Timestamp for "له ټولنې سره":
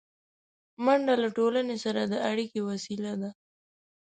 1.21-2.01